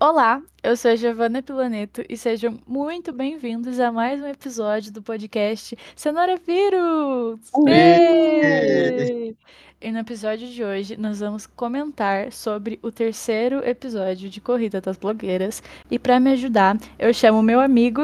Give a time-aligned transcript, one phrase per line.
[0.00, 5.02] Olá, eu sou a Giovanna Pilaneto e sejam muito bem-vindos a mais um episódio do
[5.02, 7.40] podcast Cenoura Vírus!
[9.80, 14.96] E no episódio de hoje nós vamos comentar sobre o terceiro episódio de Corrida das
[14.96, 15.62] Blogueiras.
[15.90, 18.02] E para me ajudar, eu chamo meu amigo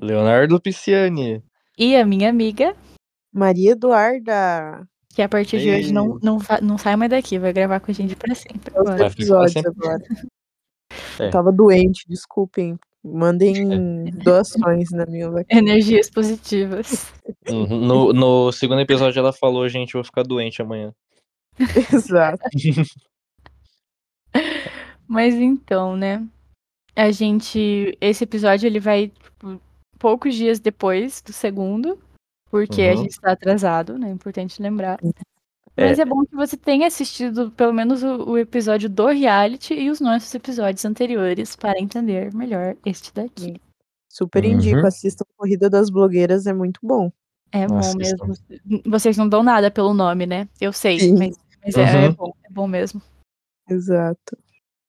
[0.00, 1.42] Leonardo Pisciani.
[1.78, 2.74] e a minha amiga,
[3.32, 4.84] Maria Eduarda.
[5.14, 7.94] que a partir de hoje não, não, não sai mais daqui, vai gravar com a
[7.94, 8.72] gente para sempre.
[8.76, 8.96] agora.
[8.96, 10.02] Vai ficar sempre- agora.
[11.18, 11.28] É.
[11.30, 12.78] Tava doente, desculpem.
[13.06, 15.60] Mandem doações na minha vaquinha.
[15.60, 17.12] Energias positivas.
[17.48, 17.66] Uhum.
[17.80, 20.92] No, no segundo episódio ela falou, gente, eu vou ficar doente amanhã.
[21.92, 22.42] Exato.
[25.06, 26.26] Mas então, né?
[26.96, 27.96] A gente.
[28.00, 29.60] Esse episódio ele vai tipo,
[29.98, 31.98] poucos dias depois do segundo,
[32.50, 32.96] porque a Uhum.
[33.02, 34.10] gente está atrasado, né?
[34.10, 34.98] Importante lembrar.
[35.76, 39.90] Mas é bom que você tenha assistido pelo menos o, o episódio do reality e
[39.90, 43.60] os nossos episódios anteriores para entender melhor este daqui.
[44.08, 44.52] Super Uhum.
[44.52, 47.10] indico, assistam Corrida das Blogueiras, é muito bom.
[47.50, 48.34] É bom mesmo.
[48.86, 50.48] Vocês não dão nada pelo nome, né?
[50.60, 51.18] Eu sei, Sim.
[51.18, 52.14] mas, mas é, é Uhum.
[52.14, 53.02] bom, é bom mesmo.
[53.68, 54.38] Exato.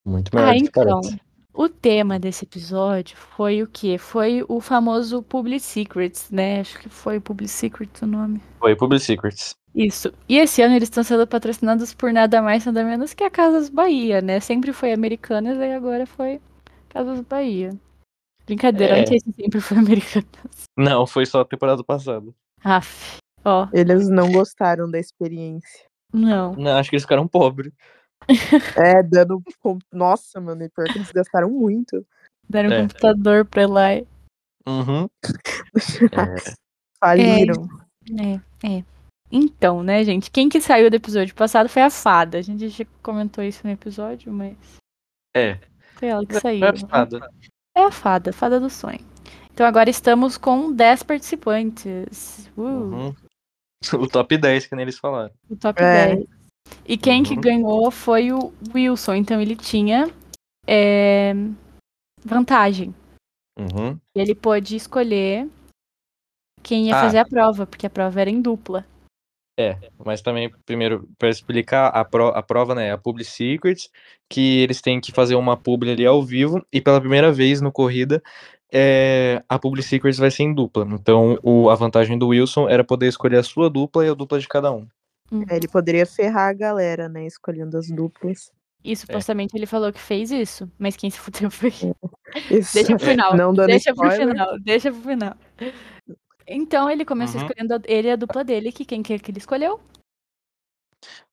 [0.06, 1.02] Muito melhor Ah, do que então.
[1.02, 1.22] parece.
[1.58, 3.98] O tema desse episódio foi o quê?
[3.98, 6.60] Foi o famoso Public Secrets, né?
[6.60, 8.42] Acho que foi Public Secrets o nome.
[8.60, 9.56] Foi Public Secrets.
[9.74, 10.12] Isso.
[10.28, 13.70] E esse ano eles estão sendo patrocinados por nada mais, nada menos que a Casas
[13.70, 14.40] Bahia, né?
[14.42, 16.42] Sempre foi Americanas e agora foi
[16.90, 17.72] Casas Bahia.
[18.46, 19.00] Brincadeira, É.
[19.02, 20.64] não sei se sempre foi Americanas.
[20.78, 22.34] Não, foi só a temporada passada.
[22.64, 23.18] Aff.
[23.46, 25.86] Ó, Eles não gostaram da experiência.
[26.14, 26.54] não.
[26.56, 27.72] Não, acho que eles ficaram pobres.
[28.78, 29.42] É, dando.
[29.92, 32.06] Nossa, mano, e pior que eles gastaram muito.
[32.50, 32.82] Deram um É.
[32.82, 33.92] computador pra lá.
[33.92, 34.04] É,
[34.68, 35.08] Uhum.
[36.12, 36.56] É.
[37.00, 37.68] Faliram.
[38.64, 38.84] é.
[39.32, 40.32] Então, né, gente?
[40.32, 42.38] Quem que saiu do episódio passado foi a Fada.
[42.38, 44.56] A gente já comentou isso no episódio, mas
[45.36, 45.60] É.
[45.96, 46.64] foi ela que Não saiu.
[46.66, 47.30] é nada.
[47.78, 49.00] É a fada, a fada do sonho.
[49.54, 52.50] Então agora estamos com 10 participantes.
[52.58, 53.16] Uh, Uhum.
[54.02, 55.34] O top 10, que nem eles falaram.
[55.50, 56.16] O top É.
[56.16, 56.26] 10.
[56.86, 57.42] E quem que Uhum.
[57.42, 59.16] ganhou foi o Wilson.
[59.16, 60.10] Então ele tinha
[60.68, 61.34] é,
[62.24, 62.94] vantagem.
[63.58, 63.98] Uhum.
[64.16, 65.48] Ele pôde escolher
[66.64, 67.02] quem ia Ah.
[67.02, 68.86] fazer a prova, porque a prova era em dupla.
[70.04, 73.90] Mas também, primeiro, para explicar, a, pro- a prova, né, é a Public Secrets,
[74.30, 77.72] que eles têm que fazer uma publi ali ao vivo, e pela primeira vez no
[77.72, 78.22] Corrida,
[78.72, 80.86] é, a Public Secrets vai ser em dupla.
[80.92, 84.40] Então, o, a vantagem do Wilson era poder escolher a sua dupla e a dupla
[84.40, 84.86] de cada um.
[85.32, 85.44] Uhum.
[85.50, 87.26] É, ele poderia ferrar a galera, né?
[87.26, 88.52] Escolhendo as duplas.
[88.84, 91.70] E supostamente ele falou que fez isso, mas quem se fudeu foi
[92.52, 92.74] Isso.
[92.76, 93.36] Deixa pro final.
[93.36, 94.30] Não dando deixa pro spoiler.
[94.36, 94.60] final.
[94.60, 95.36] Deixa pro final.
[96.48, 97.48] Então ele começou Uhum.
[97.48, 99.80] escolhendo a- ele e a dupla dele, que quem que que ele escolheu?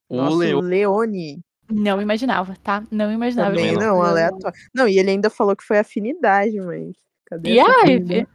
[0.08, 1.40] O Nossa, Leo, Leone.
[1.70, 2.82] Não imaginava, tá?
[2.90, 3.50] Não imaginava.
[3.50, 4.58] Também não, escolheu- aleatório.
[4.74, 6.96] Não, e ele ainda falou que foi afinidade, mas.
[7.26, 7.66] Cadê E a?
[7.86, 8.26] Ivy?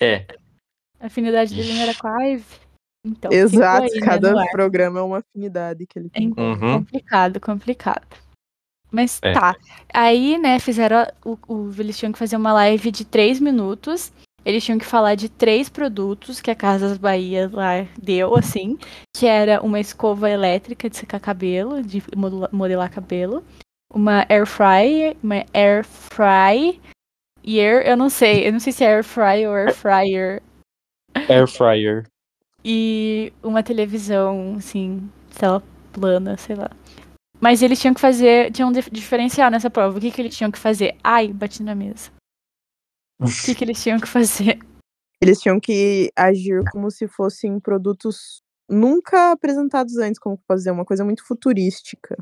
[0.00, 0.26] é,
[0.98, 2.44] A afinidade dele não era com a Ivy?
[3.04, 4.50] Então, Exato, aí, né, cada ar.
[4.50, 6.32] programa é uma afinidade que ele tem.
[6.36, 6.78] É Uhum.
[6.78, 8.06] complicado, complicado.
[8.92, 9.32] Mas É.
[9.32, 9.56] tá.
[9.94, 11.06] Aí, né, fizeram.
[11.24, 14.12] O, o- eles tinham que fazer uma live de três minutos.
[14.44, 18.78] Eles tinham que falar de três produtos que a Casas Bahia lá deu, assim.
[19.16, 22.02] Que era uma escova elétrica de secar cabelo, de
[22.52, 23.44] modelar cabelo.
[23.92, 26.80] Uma air fryer, uma air fry.
[27.46, 30.42] Year, eu não sei, eu não sei se é air fry ou air fryer.
[31.28, 32.06] Air Fryer.
[32.64, 35.62] E uma televisão, assim, tela
[35.92, 36.70] plana, sei lá.
[37.40, 39.96] Mas eles tinham que fazer, tinham um dif- diferencial nessa prova.
[39.96, 40.96] O que, que eles tinham que fazer?
[41.02, 42.10] Ai, bati na mesa.
[43.18, 44.58] O que, que eles tinham que fazer?
[45.20, 51.04] Eles tinham que agir como se fossem produtos nunca apresentados antes, como fazer uma coisa
[51.04, 52.16] muito futurística.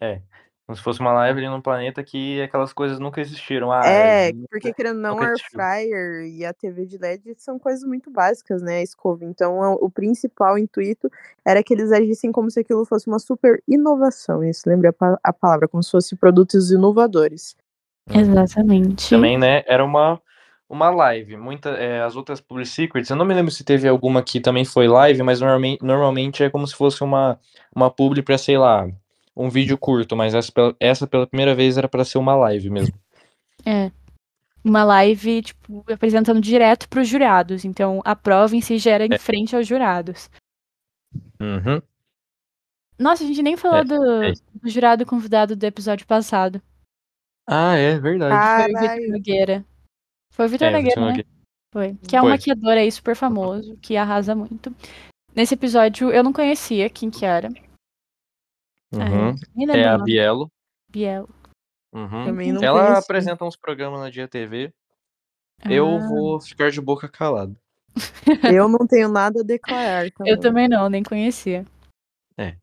[0.00, 0.20] É.
[0.66, 3.70] Como se fosse uma live ali num planeta que aquelas coisas nunca existiram.
[3.70, 7.84] Ah, é, nunca- porque querendo não, air fryer e a TV de LED são coisas
[7.84, 8.78] muito básicas, né?
[8.78, 9.26] A escova.
[9.26, 11.10] Então, o principal intuito
[11.44, 14.42] era que eles agissem como se aquilo fosse uma super inovação.
[14.42, 17.54] Isso lembra a, pa- a palavra, como se fosse produtos inovadores.
[18.10, 19.10] Exatamente.
[19.10, 20.20] Também, né, era uma,
[20.68, 21.36] uma live.
[21.36, 24.64] Muita, é, as outras Public Secrets, eu não me lembro se teve alguma que também
[24.64, 27.38] foi live, mas normalmente, normalmente é como se fosse uma,
[27.74, 28.88] uma publi pra, sei lá,
[29.36, 32.70] um vídeo curto, mas essa, pela- essa pela primeira vez era pra ser uma live
[32.70, 32.94] mesmo.
[33.66, 33.90] É.
[34.62, 37.64] Uma live, tipo, apresentando direto pros jurados.
[37.64, 39.18] Então, a prova em si já era em É.
[39.18, 40.28] frente aos jurados.
[41.40, 41.80] Uhum.
[42.98, 44.32] Nossa, a gente nem falou É, do, é.
[44.54, 46.60] do jurado convidado do episódio passado.
[47.46, 48.34] Ah, é verdade.
[48.34, 49.08] Foi o Vitor.
[49.12, 49.64] Nogueira.
[50.30, 51.06] Foi o Vitor É, Nogueira, né?
[51.06, 51.28] Nogueira.
[51.72, 51.94] Foi.
[52.06, 52.32] Que é um Foi.
[52.32, 54.74] maquiador aí super famoso, que arrasa muito.
[55.34, 57.48] Nesse episódio eu não conhecia quem que era.
[59.00, 59.34] Uhum.
[59.54, 60.04] Nem lembro É a nome.
[60.04, 60.52] Bielo.
[60.90, 61.28] Biel.
[61.94, 62.24] Uhum.
[62.26, 62.98] Também Ela conhecia.
[62.98, 64.72] apresenta uns programas na Dia TV.
[65.64, 67.56] Eu Ah, vou ficar de boca calado.
[68.58, 70.10] Eu não tenho nada a declarar.
[70.10, 70.42] Tá Eu bom.
[70.42, 71.64] também não, nem conhecia.
[72.36, 72.56] É.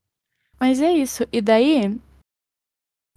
[0.59, 1.25] Mas é isso.
[1.31, 1.97] E daí.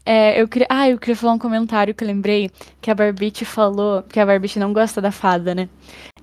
[0.07, 0.67] É, eu queria.
[0.71, 4.03] Ah, eu queria falar um comentário que eu lembrei que a Barbite falou.
[4.03, 5.69] Que a Barbite não gosta da fada, né?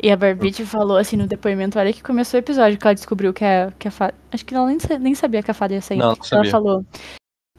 [0.02, 3.34] E a Barbite falou assim no depoimento, olha que começou o episódio, que ela descobriu
[3.34, 4.14] que a, que a fada.
[4.32, 5.98] Acho que ela nem, nem sabia que a fada ia sair.
[5.98, 6.52] Não, não Ela sabia.
[6.52, 6.86] falou.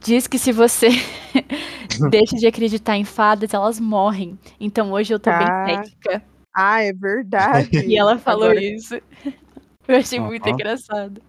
[0.04, 0.88] Diz que se você
[2.10, 4.38] deixa de acreditar em fadas, elas morrem.
[4.60, 5.64] Então hoje eu tô Tá.
[5.64, 6.22] bem cética.
[6.54, 7.70] Ah, é verdade.
[7.88, 8.94] E ela falou Agora- isso.
[9.88, 11.20] Eu achei muito engraçado.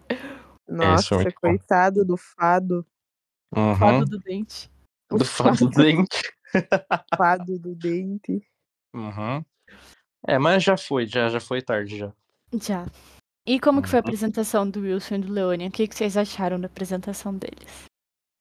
[0.69, 1.49] Nossa, muito bom.
[1.49, 2.85] coitado do fado.
[3.55, 3.75] Uhum.
[3.75, 4.69] Fado do dente.
[5.17, 6.21] Do fado do dente.
[7.17, 8.41] Fado do dente.
[8.93, 9.43] Uhum.
[10.27, 12.13] É, mas já foi, já, já foi tarde já.
[12.53, 12.85] Já.
[13.45, 14.07] E como que foi a Uhum.
[14.07, 15.67] apresentação do Wilson e do Leone?
[15.67, 17.85] O que, que vocês acharam da apresentação deles?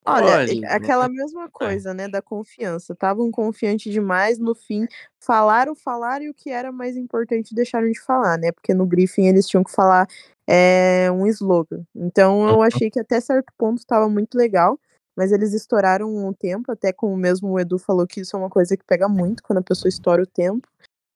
[0.05, 2.91] Olha, Olha, é aquela mesma coisa, né, da confiança.
[2.91, 4.85] Estavam confiantes demais, no fim,
[5.17, 8.51] falaram, falaram, e o que era mais importante deixaram de falar, né?
[8.51, 10.05] Porque no briefing eles tinham que falar
[10.45, 11.85] é, um slogan.
[11.95, 14.77] Então eu achei que até certo ponto estava muito legal,
[15.15, 18.49] mas eles estouraram o tempo, até como mesmo o Edu falou que isso é uma
[18.49, 20.67] coisa que pega muito quando a pessoa estoura o tempo.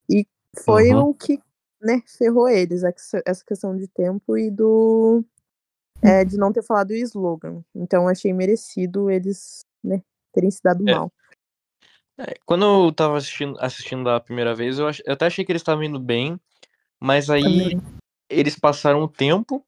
[0.10, 0.26] E
[0.64, 1.10] foi Uhum.
[1.10, 1.40] o que,
[1.82, 5.24] né, ferrou eles, essa questão de tempo e do
[6.02, 7.64] é, de não ter falado o slogan.
[7.76, 10.02] Então achei merecido eles, né,
[10.32, 10.92] terem se dado É.
[10.92, 11.12] mal.
[12.20, 15.52] É, quando eu tava assistindo, assistindo da primeira vez, eu, ach- eu até achei que
[15.52, 16.40] eles estavam indo bem,
[17.00, 17.82] mas aí Também.
[18.30, 19.64] eles passaram o tempo,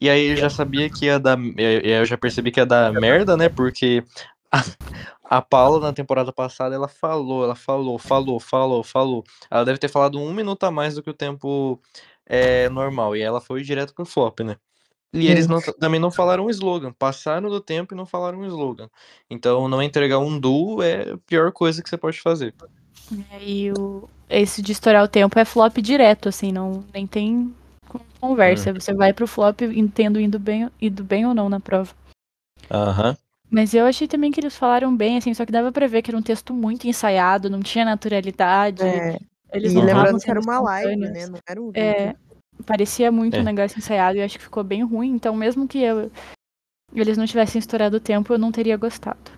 [0.00, 1.38] e aí eu já sabia que ia dar.
[1.58, 3.48] Eu já percebi que ia dar merda, né?
[3.48, 4.04] Porque
[4.50, 4.62] a,
[5.24, 9.24] a Paula, na temporada passada, ela falou, ela falou, falou, falou, falou.
[9.50, 11.80] Ela deve ter falado um minuto a mais do que o tempo
[12.26, 14.56] é, normal, e ela foi direto pro flop, né?
[15.12, 15.52] E eles Sim.
[15.52, 18.90] não- também não falaram um slogan, passaram do tempo e não falaram um slogan.
[19.30, 22.54] Então, não entregar um duo é a pior coisa que você pode fazer.
[23.40, 27.54] E o, esse de estourar o tempo é flop direto, assim, não nem tem
[28.20, 28.72] con- conversa.
[28.72, 31.94] Você vai pro flop entendo indo bem, indo bem ou não na prova.
[32.70, 33.16] Aham.
[33.50, 36.10] Mas eu achei também que eles falaram bem, assim, só que dava pra ver que
[36.10, 38.82] era um texto muito ensaiado, não tinha naturalidade.
[38.82, 39.18] É,
[39.52, 41.26] Eles e lembrando que era uma live, né?
[41.26, 41.80] Não era um vídeo.
[41.82, 42.14] É,
[42.66, 43.40] parecia muito É.
[43.40, 45.12] um negócio ensaiado e eu acho que ficou bem ruim.
[45.12, 46.10] Então, mesmo que eu-
[46.94, 49.30] eles não tivessem estourado o tempo, eu não teria gostado.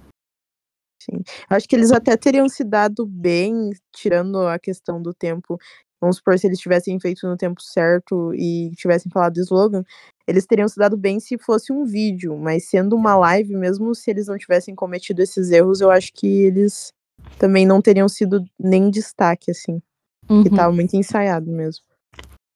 [1.49, 5.57] Acho que eles até teriam se dado bem, tirando a questão do tempo.
[6.01, 9.85] Vamos supor, se eles tivessem feito no tempo certo e tivessem falado do slogan,
[10.27, 14.11] eles teriam se dado bem se fosse um vídeo, mas sendo uma live, mesmo se
[14.11, 16.93] eles não tivessem cometido esses erros, eu acho que eles
[17.39, 19.83] também não teriam sido nem destaque, assim.
[20.27, 20.57] Que Uhum.
[20.57, 21.85] tava muito ensaiado mesmo.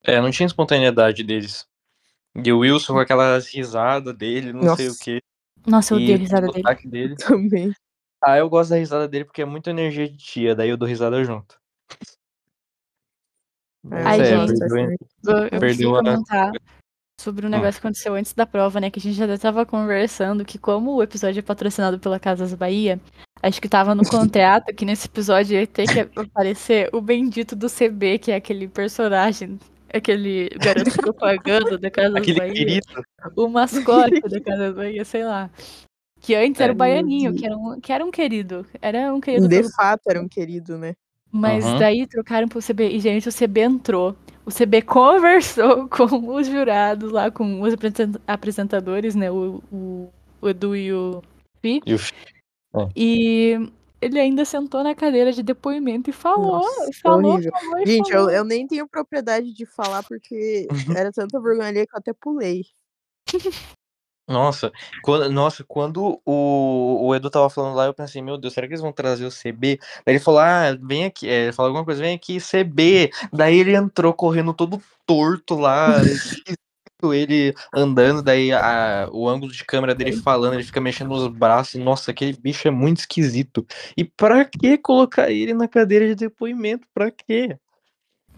[0.04, 1.66] É, não tinha espontaneidade deles.
[2.36, 5.04] E o Wilson com aquelas risadas dele, não sei o Nossa.
[5.04, 5.22] que.
[5.66, 6.64] Nossa, eu odeio a risada o dele.
[6.84, 7.16] dele.
[7.20, 7.74] Também.
[8.22, 10.88] Ah, eu gosto da risada dele porque é muita energia de tia, daí eu dou
[10.88, 11.58] risada junto.
[13.90, 14.58] Ai, é, gente.
[14.58, 14.96] perdeu-
[15.26, 16.52] Eu, eu Perdeu comentar
[17.20, 18.90] sobre um negócio que aconteceu antes da prova, né?
[18.90, 23.00] Que a gente já tava conversando que como o episódio é patrocinado pela Casas Bahia,
[23.42, 27.68] acho que tava no contrato que nesse episódio ia ter que aparecer o bendito do
[27.68, 29.58] CB, que é aquele personagem,
[29.92, 32.52] aquele garoto propaganda da Casas Aquele Bahia.
[32.54, 32.86] querido.
[33.36, 35.50] o mascote da Casa Bahia, sei lá.
[36.20, 36.76] Que antes era o.
[36.76, 38.66] Baianinho, que era, um, que era um querido.
[38.80, 39.46] Era um querido.
[39.46, 40.94] De pelo- fato, era um querido, né?
[41.36, 41.78] Mas Uhum.
[41.80, 42.90] daí trocaram pro CB.
[42.90, 44.14] E, gente, o CB entrou.
[44.46, 49.30] O CB conversou com os jurados lá, com os apresen- apresentadores, né?
[49.32, 51.22] O, o, o Edu e o
[51.60, 51.80] Fi.
[51.84, 52.14] E o Fi-
[52.94, 53.68] E
[54.00, 56.58] ele ainda sentou na cadeira de depoimento e falou.
[56.58, 58.30] Nossa, falou, falou e Gente, eu, falou.
[58.30, 62.64] eu nem tenho propriedade de falar porque era tanta vergonha ali que eu até pulei.
[64.26, 68.66] Nossa, quando, nossa, quando o, o Edu tava falando lá, eu pensei, meu Deus, será
[68.66, 69.78] que eles vão trazer o CB?
[70.04, 73.10] Daí ele falou, ah, vem aqui, é, ele falou alguma coisa, vem aqui, CB.
[73.32, 76.58] Daí ele entrou correndo todo torto lá, esquisito,
[77.12, 81.78] ele andando, daí a, o ângulo de câmera dele falando, ele fica mexendo os braços,
[81.78, 83.66] nossa, aquele bicho é muito esquisito.
[83.94, 86.88] E pra que colocar ele na cadeira de depoimento?
[86.94, 87.58] Pra quê?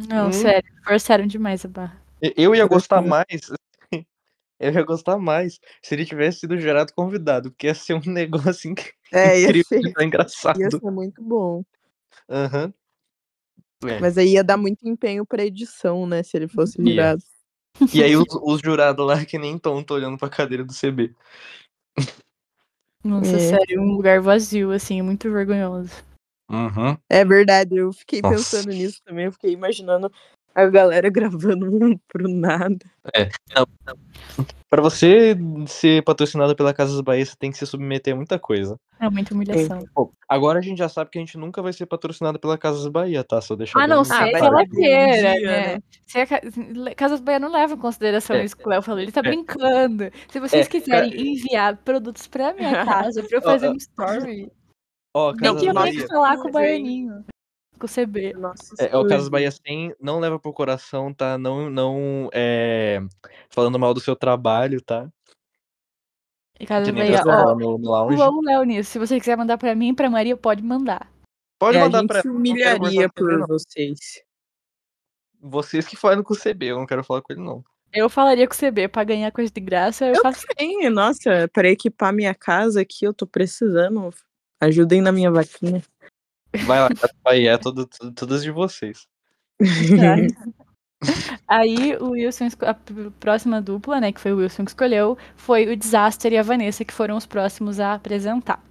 [0.08, 0.32] Não, Hum.
[0.32, 2.02] sério, forçaram demais a barra.
[2.36, 3.50] Eu ia gostar mais.
[4.58, 8.70] Eu ia gostar mais se ele tivesse sido jurado convidado, porque ia ser um negócio
[8.70, 10.60] inc- É, ia incrível, ser, engraçado.
[10.60, 11.62] ia ser muito bom.
[12.28, 12.72] Aham.
[13.84, 14.00] É.
[14.00, 16.22] Mas aí ia dar muito empenho pra edição, né?
[16.22, 17.22] Se ele fosse jurado.
[17.92, 21.14] E aí os, os jurados lá que nem tonto olhando pra cadeira do CB.
[23.04, 23.38] Nossa, É.
[23.38, 25.92] sério, um lugar vazio, assim, muito vergonhoso.
[26.50, 26.96] Uhum.
[27.08, 28.36] É verdade, eu fiquei Nossa.
[28.36, 29.26] pensando nisso também.
[29.26, 30.10] Eu fiquei imaginando
[30.54, 32.84] a galera gravando um pro nada.
[34.68, 35.36] Pra você
[35.68, 38.76] ser patrocinado pela Casas Bahia, você tem que se submeter a muita coisa.
[39.00, 39.84] É muita humilhação.
[39.94, 42.86] Pô, agora a gente já sabe que a gente nunca vai ser patrocinado pela Casas
[42.88, 43.40] Bahia, tá?
[43.40, 44.26] Só deixar Ah, não que claro.
[44.36, 45.40] ela ter algum queira, né?
[45.76, 45.82] né?
[46.06, 46.40] Se a Ca-
[46.96, 48.44] Casas Bahia não leva em consideração É.
[48.44, 49.22] isso que o Léo falou, ele tá É.
[49.22, 50.10] brincando.
[50.28, 54.50] Se vocês É, quiserem enviar produtos pra minha casa pra eu fazer um story,
[55.14, 56.06] Ó, tem Casas que Bahia.
[56.08, 56.52] falar com o.
[56.52, 57.24] Baianinho,
[57.76, 58.32] com o CB.
[58.34, 59.28] Nossa É, o Casas.
[59.28, 61.36] Bahia 100 não leva pro coração, tá?
[61.38, 63.00] Não, não é,
[63.48, 65.08] falando mal do seu trabalho, tá?
[66.58, 68.92] E Casas Bahia, ó, no, no o Léo nisso.
[68.92, 71.10] Se você quiser mandar pra mim e pra Maria, pode mandar.
[71.58, 73.46] Pode É, a mandar gente pra se humilharia ele, por não.
[73.46, 73.98] vocês.
[75.40, 77.62] Vocês que falam com o CB, eu não quero falar com ele, não.
[77.92, 80.46] Eu falaria com o CB pra ganhar coisa de graça, eu, Eu faço.
[80.56, 84.12] Tem, nossa, para equipar minha casa aqui, eu tô precisando.
[84.60, 85.82] Ajudem na minha vaquinha.
[86.64, 86.88] Vai lá,
[87.22, 89.06] Bahia, é tudo, tudo- todas de vocês.
[91.46, 92.74] Aí o Wilson, a
[93.20, 96.84] próxima dupla, né, que foi o Wilson que escolheu, foi o Disaster e a Vanessa,
[96.84, 98.62] que foram os próximos a apresentar.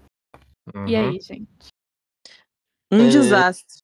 [0.73, 0.85] E Uhum.
[1.09, 1.47] aí, gente?
[2.91, 3.09] Um É.
[3.09, 3.83] desastre.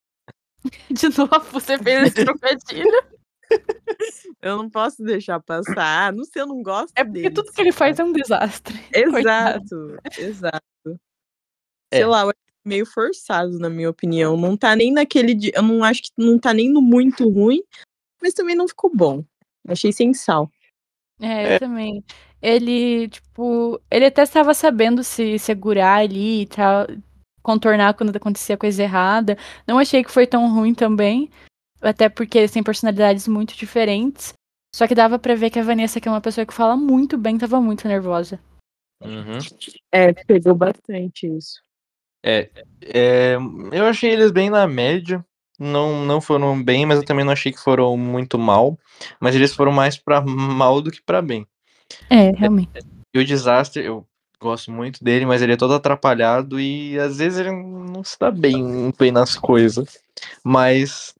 [0.90, 3.04] De novo, você fez esse trocadilho.
[4.42, 6.14] Eu não posso deixar passar.
[6.14, 7.36] Não sei, eu não gosto É porque deles.
[7.36, 8.80] tudo que ele faz é um desastre.
[9.12, 9.62] Coitado.
[10.18, 11.00] Exato, exato.
[11.92, 11.98] É.
[11.98, 12.34] Sei lá, acho
[12.66, 14.38] meio forçado, na minha opinião.
[14.38, 15.34] Não tá nem naquele.
[15.34, 17.62] di- Eu não acho que não tá nem no muito ruim,
[18.22, 19.24] mas também não ficou bom.
[19.68, 20.50] Achei sem sal.
[21.20, 22.04] É, eu também.
[22.42, 26.88] Ele, tipo, ele até estava sabendo se segurar ali e tal,
[27.44, 29.38] contornar quando acontecia coisa errada.
[29.68, 31.30] Não achei que foi tão ruim também,
[31.80, 34.34] até porque eles têm personalidades muito diferentes.
[34.76, 37.18] Só que dava pra ver que a Vanessa, que é uma pessoa que fala muito
[37.18, 38.40] bem, tava muito nervosa.
[39.04, 39.38] Uhum.
[39.92, 41.62] É, pegou bastante isso.
[42.24, 42.50] É,
[43.72, 45.24] eu achei eles bem na média.
[45.60, 48.78] Não, não foram bem, mas eu também não achei que foram muito mal.
[49.20, 51.46] Mas eles foram mais pra mal do que pra bem.
[52.10, 52.72] É, realmente.
[53.14, 54.06] E o Desastre, eu
[54.40, 58.32] gosto muito dele, mas ele é todo atrapalhado e às vezes ele não se dá
[58.32, 60.00] bem, bem nas coisas.
[60.44, 61.14] Mas,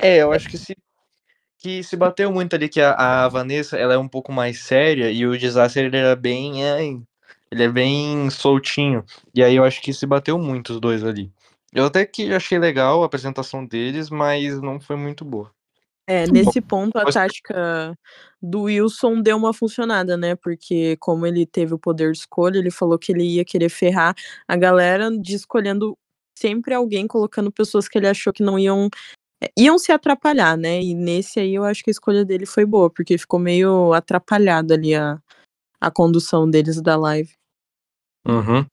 [0.00, 0.76] é, eu acho que se,
[1.58, 5.10] que se bateu muito ali que a, a Vanessa, ela é um pouco mais séria
[5.10, 7.00] e o Desastre, ele era bem, ai,
[7.54, 9.04] ele é bem soltinho.
[9.32, 11.32] E aí eu acho que se bateu muito os dois ali.
[11.72, 15.50] Eu até que achei legal a apresentação deles, mas não foi muito boa.
[16.06, 17.96] É, nesse ponto a tática
[18.40, 20.36] do Wilson deu uma funcionada, né?
[20.36, 24.14] Porque como ele teve o poder de escolha, ele falou que ele ia querer ferrar
[24.46, 25.96] a galera de escolhendo
[26.38, 28.90] sempre alguém, colocando pessoas que ele achou que não iam
[29.42, 30.82] é, iam se atrapalhar, né?
[30.82, 34.74] E nesse aí eu acho que a escolha dele foi boa, porque ficou meio atrapalhado
[34.74, 35.18] ali a,
[35.80, 37.32] a condução deles da live.
[38.26, 38.64] Uhum.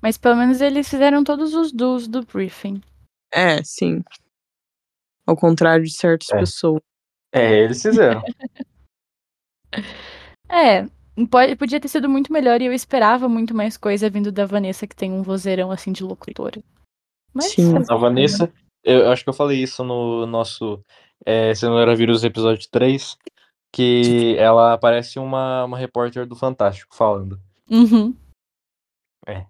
[0.00, 2.80] Mas pelo menos eles fizeram todos os do's do briefing.
[3.32, 4.02] É, sim.
[5.26, 6.38] Ao contrário de certas É.
[6.38, 6.82] pessoas.
[7.32, 8.22] É, eles fizeram.
[10.50, 10.86] É,
[11.30, 14.86] pode, podia ter sido muito melhor e eu esperava muito mais coisa vindo da Vanessa,
[14.86, 16.62] que tem um vozeirão assim de locutora.
[17.32, 17.72] Mas Sim.
[17.72, 17.96] fazer A?
[17.96, 18.52] Vanessa,
[18.84, 20.82] eu acho que eu falei isso no nosso
[21.24, 23.16] é, Se Não Era Vírus episódio 3,
[23.74, 27.40] que ela parece uma, uma repórter do Fantástico falando.
[27.70, 28.14] Uhum.
[29.26, 29.46] É.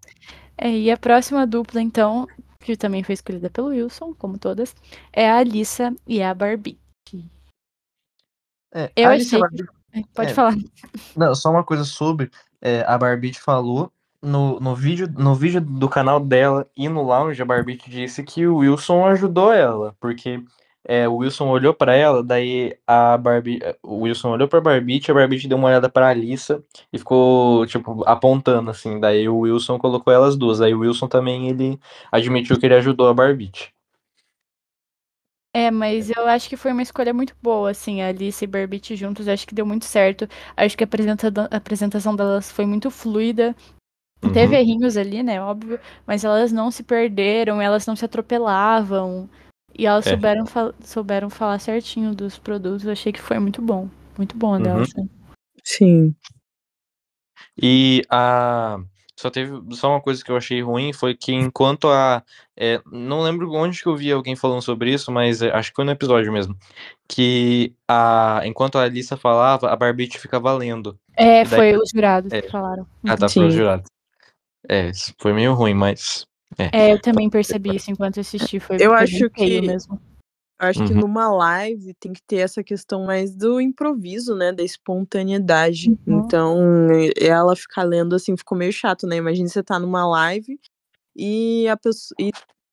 [0.59, 2.27] É, e a próxima dupla, então,
[2.61, 4.75] que também foi escolhida pelo Wilson, como todas,
[5.13, 6.79] é a Alissa e a Barbie.
[8.75, 9.65] É, Eu achei Barbie-
[9.95, 10.35] É, Pode É.
[10.35, 10.55] falar.
[11.15, 12.31] Não, só uma coisa sobre
[12.63, 17.43] é, a Barbie falou no, no, vídeo, no vídeo do canal dela e no lounge,
[17.43, 20.43] a Barbie disse que o Wilson ajudou ela, porque
[20.85, 25.15] é, o Wilson olhou pra ela, daí a Barbie, o Wilson olhou pra Barbie, a
[25.15, 26.63] Barbie deu uma olhada pra Alissa
[26.93, 31.49] e ficou, tipo, apontando, assim, daí o Wilson colocou elas duas, aí o Wilson também,
[31.49, 31.79] ele
[32.11, 33.53] admitiu que ele ajudou a Barbie.
[35.55, 38.81] É, mas eu acho que foi uma escolha muito boa, assim, a Alice e Barbie
[38.97, 40.27] juntos, acho que deu muito certo.
[40.57, 43.55] Acho que a, apresenta- a apresentação delas foi muito fluida.
[44.33, 49.29] Teve errinhos ali, né, óbvio, mas elas não se perderam, elas não se atropelavam.
[49.79, 50.11] E elas É.
[50.11, 53.89] souberam, fal- souberam falar certinho dos produtos, eu achei que foi muito bom.
[54.19, 54.63] Muito bom a Uhum.
[54.63, 54.95] delas.
[54.95, 55.07] né?
[55.65, 56.15] Sim.
[57.61, 58.79] E a.
[59.19, 59.53] Só teve.
[59.75, 62.23] Só uma coisa que eu achei ruim foi que enquanto a.
[62.57, 65.77] é, não lembro onde que eu vi alguém falando sobre isso, mas é, acho que
[65.77, 66.57] foi no episódio mesmo.
[67.09, 68.41] Que a.
[68.45, 70.99] Enquanto a Alissa falava, a Barbite ficava lendo.
[71.17, 72.43] É, E daí- foi os jurados É.
[72.43, 72.87] que falaram.
[73.07, 73.41] Ah, tá, Sim.
[73.43, 73.85] pro jurado.
[74.69, 76.27] É, foi meio ruim, mas.
[76.59, 80.01] É, eu também percebi isso enquanto assisti, foi Eu acho que- mesmo.
[80.61, 81.01] Eu acho que Uhum.
[81.01, 84.53] numa live tem que ter essa questão mais do improviso, né?
[84.53, 85.91] Da espontaneidade.
[86.07, 86.21] Uhum.
[86.21, 86.59] Então,
[87.21, 89.17] ela ficar lendo assim ficou meio chato, né?
[89.17, 90.59] Imagina você tá numa live
[91.17, 92.31] e a pessoa e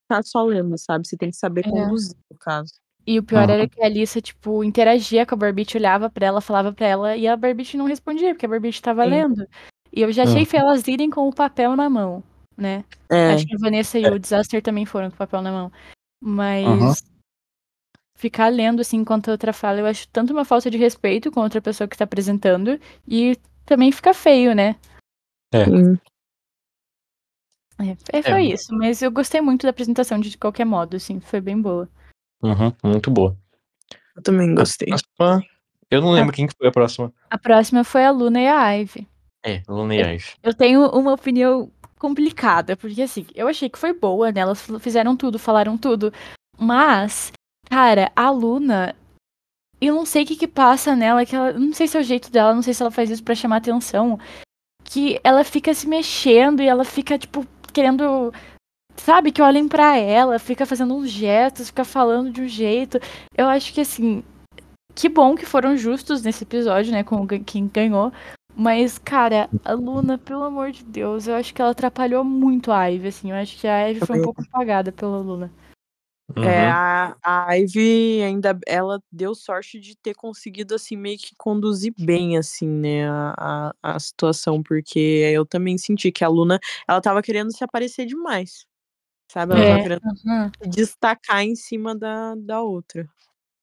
[0.08, 1.08] tá só lendo, sabe?
[1.08, 1.70] Você tem que saber É.
[1.72, 2.74] conduzir, no caso.
[3.08, 3.56] E o pior Uhum.
[3.56, 7.18] era que a Alissa, tipo, interagia com a Barbite, olhava pra ela, falava pra ela,
[7.18, 9.10] e a Barbite não respondia, porque a Barbite tava Sim.
[9.10, 9.48] lendo.
[9.92, 10.46] E eu já achei Uhum.
[10.46, 12.22] feio elas irem com o papel na mão,
[12.60, 12.84] né?
[13.10, 14.12] É, Acho que a Vanessa e É.
[14.12, 15.72] o Disaster também foram com o papel na mão.
[16.22, 16.94] Mas Uhum.
[18.16, 21.40] ficar lendo assim enquanto a outra fala, eu acho tanto uma falta de respeito com
[21.40, 24.76] a outra pessoa que tá apresentando, e também fica feio, né?
[25.54, 25.98] sim.
[27.82, 28.54] É, é, foi É.
[28.54, 31.88] isso, mas eu gostei muito da apresentação de qualquer modo, assim, foi bem boa.
[32.44, 33.36] Uhum, muito boa.
[34.16, 34.90] eu também gostei.
[34.90, 35.48] Próxima,
[35.90, 37.14] eu não lembro quem que foi a próxima.
[37.30, 39.08] A próxima foi a Luna e a Ivy.
[39.46, 40.34] É, Luna e Ive.
[40.44, 44.40] Eu tenho uma opinião complicada, porque assim, eu achei que foi boa, né?
[44.40, 46.12] Elas fizeram tudo, falaram tudo.
[46.58, 47.32] Mas,
[47.70, 48.96] cara, a Luna,
[49.82, 52.04] eu não sei o que que passa nela, que ela, não sei se é o
[52.04, 54.18] jeito dela, não sei se ela faz isso pra chamar atenção,
[54.84, 58.34] que ela fica se mexendo e ela fica, tipo, querendo,
[58.96, 62.98] sabe, que olhem pra ela, fica fazendo uns gestos, fica falando de um jeito.
[63.38, 64.24] Eu acho que, assim,
[64.96, 68.12] que bom que foram justos nesse episódio, né, com quem ganhou.
[68.60, 72.88] Mas, cara, a Luna, pelo amor de Deus, eu acho que ela atrapalhou muito a
[72.88, 73.32] Ivy, assim.
[73.32, 75.50] Eu acho que a Ivy foi um pouco apagada pela Luna.
[76.36, 76.44] Uhum.
[76.44, 81.94] É, a, a Ivy ainda ela deu sorte de ter conseguido assim meio que conduzir
[81.98, 85.00] bem assim, né, a, a, a situação, porque
[85.34, 88.66] eu também senti que a Luna, ela tava querendo se aparecer demais.
[89.32, 89.54] Sabe?
[89.54, 89.68] Ela É.
[89.70, 90.02] tava querendo
[90.62, 93.08] se destacar em cima da, da outra.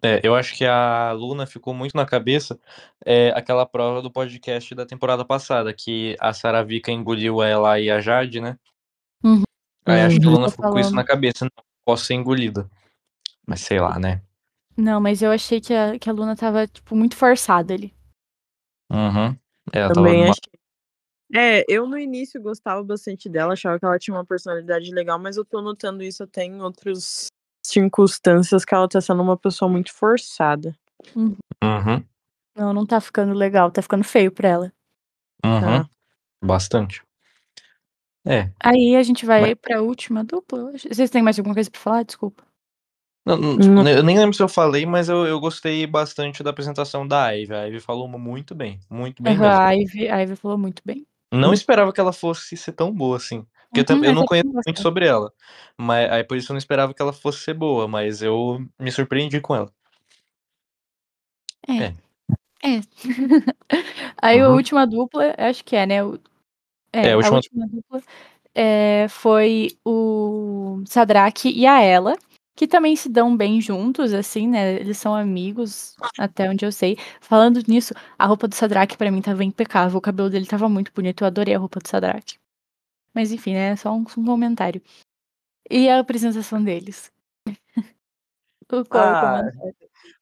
[0.03, 2.59] É, eu acho que a Luna ficou muito na cabeça
[3.05, 8.00] é, aquela prova do podcast da temporada passada, que a Saravica engoliu ela e a
[8.00, 8.59] Jade, né?
[9.25, 9.43] Uhum.
[9.87, 10.35] Aí acho que a Uhum.
[10.35, 12.69] Luna ficou com isso na cabeça, não posso ser engolida.
[13.47, 14.23] Mas sei lá, né?
[14.76, 17.95] Não, mas eu achei que a, que a Luna tava, tipo, muito forçada ali.
[18.93, 19.37] Uhum.
[19.73, 20.57] Ela Também tava achei.
[21.35, 25.37] É, eu no início gostava bastante dela, achava que ela tinha uma personalidade legal, mas
[25.37, 27.26] eu tô notando isso até em outras
[27.66, 30.75] circunstâncias que ela tá sendo uma pessoa muito forçada.
[31.14, 31.37] Uhum.
[32.56, 34.73] Não, não tá ficando legal, tá ficando feio pra ela.
[35.44, 35.61] Uhum.
[35.61, 35.90] Tá.
[36.42, 37.02] Bastante.
[38.26, 38.50] É.
[38.58, 40.73] Aí a gente vai pra última dupla.
[40.73, 42.02] Vocês têm mais alguma coisa pra falar?
[42.02, 42.42] Desculpa.
[43.25, 43.88] Não, não, Não.
[43.88, 47.55] Eu nem lembro se eu falei, mas eu, eu gostei bastante da apresentação da Ivy.
[47.55, 49.52] A Ivy falou muito bem, muito bem mesmo.
[49.52, 51.05] a, Ivy, a Ivy falou muito bem.
[51.33, 53.44] Não esperava que ela fosse ser tão boa assim.
[53.72, 55.33] Porque eu, Uhum, eu não também conheço muito sobre ela.
[55.79, 58.90] Mas aí por isso eu não esperava que ela fosse ser boa, mas eu me
[58.92, 59.72] surpreendi com ela.
[61.68, 61.94] É.
[62.64, 62.81] É.
[64.22, 64.55] Aí a Uhum.
[64.55, 65.96] última dupla, acho que é, né?
[66.92, 68.02] É, É, a a última- última dupla
[68.55, 72.16] é, foi o Sadraque e a Ela,
[72.57, 74.74] que também se dão bem juntos, assim, né?
[74.81, 76.98] Eles são amigos, até onde eu sei.
[77.20, 80.92] Falando nisso, a roupa do Sadraque pra mim tava impecável, o cabelo dele tava muito
[80.94, 82.38] bonito, eu adorei a roupa do Sadraque.
[83.16, 83.74] Mas enfim, né?
[83.76, 84.83] Só um, um comentário.
[85.70, 87.11] E a apresentação deles.
[88.70, 89.74] o qual Ah, comentário?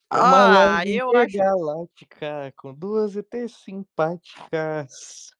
[0.09, 5.31] Ah, live eu acho- galáctica com duas ETs simpáticas.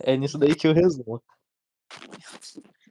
[0.00, 1.20] É nisso daí que eu resumo.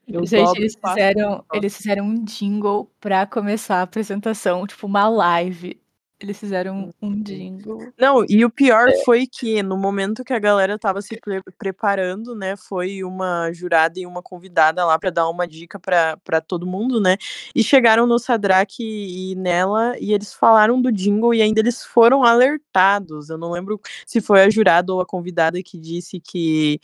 [0.06, 4.86] Eu Gente, eles e faço- fizeram, eles fizeram um jingle pra começar a apresentação, tipo
[4.86, 5.81] uma live.
[6.22, 7.92] Eles fizeram um jingle.
[7.98, 9.04] Não, e o pior É.
[9.04, 14.00] foi que no momento que a galera tava se pre- preparando, né, foi uma jurada
[14.00, 17.18] e uma convidada lá pra dar uma dica pra pra todo mundo, né?
[17.56, 22.24] E chegaram no Sadraque e nela e eles falaram do jingle e ainda eles foram
[22.24, 23.30] alertados.
[23.30, 26.80] Eu não lembro se foi a jurada ou a convidada que disse que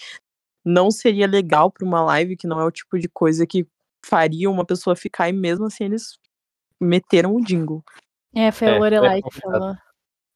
[0.66, 3.68] não seria legal pra uma live, que não é o tipo de coisa que
[4.04, 6.18] faria uma pessoa ficar e mesmo assim eles
[6.82, 7.84] meteram o jingle.
[8.38, 9.60] É, foi É, a a Lorelai que convidada.
[9.60, 9.78] falou.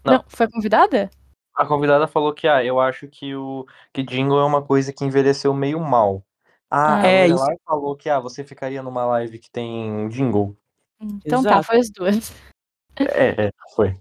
[0.03, 0.13] Não.
[0.13, 1.09] Não, foi a convidada?
[1.55, 5.03] A convidada falou que, ah, eu acho que o que jingle é uma coisa que
[5.05, 6.23] envelheceu meio mal.
[6.69, 7.01] Ah, Ah.
[7.01, 10.55] a É, Lorelai falou que, ah, você ficaria numa live que tem jingle.
[11.25, 11.63] Então tá, Exato.
[11.67, 12.33] foi as duas.
[12.95, 13.95] É, é, foi.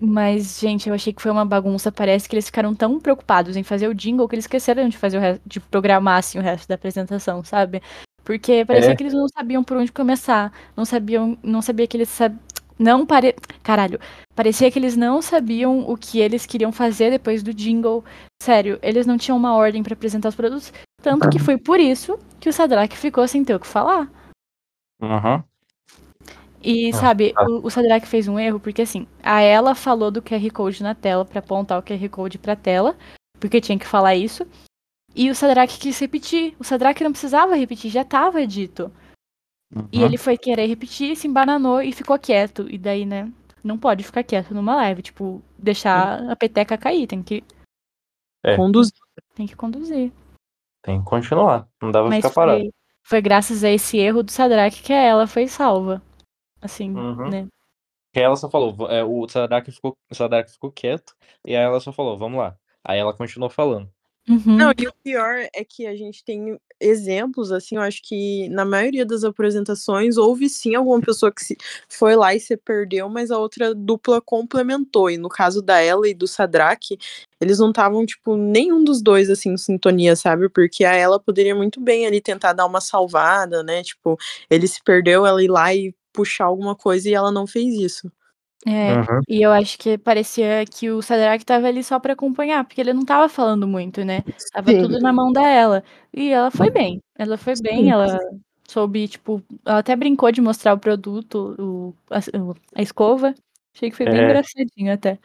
[0.00, 1.90] Mas, gente, eu achei que foi uma bagunça.
[1.90, 5.18] Parece que eles ficaram tão preocupados em fazer o jingle que eles esqueceram de fazer
[5.18, 7.82] o resto, de programar assim, o resto da apresentação, sabe?
[8.24, 8.96] Porque parecia É.
[8.96, 10.52] que eles não sabiam por onde começar.
[10.76, 12.36] Não sabiam, não sabia que eles sab...
[12.78, 13.34] não pare...
[13.62, 13.98] Caralho,
[14.34, 18.04] parecia que eles não sabiam o que eles queriam fazer depois do jingle.
[18.42, 22.18] Sério, eles não tinham uma ordem pra apresentar os produtos, tanto que foi por isso
[22.38, 24.10] que o Sadraque ficou sem ter o que falar.
[25.02, 25.42] Uhum.
[26.62, 27.44] E, Ah, sabe, tá.
[27.44, 30.94] o, o Sadraque fez um erro, porque assim, a ela falou do QR Code na
[30.94, 32.96] tela pra apontar o QR Code pra tela,
[33.38, 34.46] porque tinha que falar isso.
[35.14, 36.54] E o Sadraque quis repetir.
[36.58, 38.92] O Sadraque não precisava repetir, já tava dito.
[39.70, 40.04] E Uhum.
[40.06, 42.66] ele foi querer repetir, se embananou e ficou quieto.
[42.70, 43.30] E daí, né,
[43.62, 47.44] não pode ficar quieto numa live, tipo, deixar a peteca cair, tem que,
[48.44, 48.56] É.
[48.56, 48.90] Conduz...
[49.34, 50.10] tem que conduzir.
[50.82, 51.68] Tem que continuar.
[51.82, 52.60] Não dava pra ficar parado.
[52.60, 56.00] foi, foi graças a esse erro do Sadraque que a ela foi salva.
[56.62, 57.28] Assim, Uhum.
[57.28, 57.46] né?
[58.12, 61.78] Que ela só falou, é, o Sadrak ficou, o Sadrak ficou quieto, e aí ela
[61.78, 62.56] só falou, vamos lá.
[62.82, 63.90] Aí ela continuou falando.
[64.28, 64.56] Uhum.
[64.56, 68.64] Não, e o pior é que a gente tem exemplos, assim, eu acho que na
[68.64, 71.56] maioria das apresentações houve sim alguma pessoa que se
[71.88, 75.10] foi lá e se perdeu, mas a outra dupla complementou.
[75.10, 76.96] E no caso da ela e do Sadrak,
[77.40, 80.48] eles não estavam, tipo, nenhum dos dois, assim, em sintonia, sabe?
[80.48, 83.82] Porque a ela poderia muito bem ali tentar dar uma salvada, né?
[83.82, 84.16] Tipo,
[84.50, 88.10] ele se perdeu, ela ir lá e puxar alguma coisa e ela não fez isso.
[88.66, 89.20] É, Uhum.
[89.28, 92.92] e eu acho que parecia que o Sadrak tava ali só pra acompanhar, porque ele
[92.92, 94.24] não tava falando muito, né?
[94.52, 94.82] Tava Sim.
[94.82, 95.84] tudo na mão da ela.
[96.12, 97.00] E ela foi bem.
[97.16, 97.90] Ela foi bem, Sim.
[97.92, 98.18] ela
[98.68, 103.32] soube, tipo, ela até brincou de mostrar o produto, o, a, o- a escova.
[103.74, 104.24] Achei que foi bem É.
[104.24, 105.18] engraçadinho até.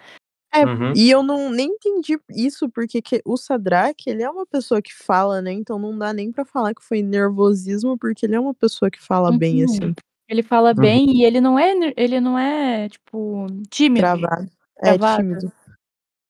[0.53, 0.93] É, Uhum.
[0.95, 4.93] e eu não nem entendi isso, porque que o Sadrak, ele é uma pessoa que
[4.93, 5.51] fala, né?
[5.53, 9.01] Então não dá nem pra falar que foi nervosismo, porque ele é uma pessoa que
[9.01, 9.65] fala bem, Uhum.
[9.65, 9.95] assim,
[10.33, 10.75] Ele fala Uhum.
[10.81, 14.01] bem e ele não é, ele não é, tipo, tímido.
[14.01, 14.49] travado.
[14.79, 15.21] É, Travado.
[15.21, 15.51] tímido.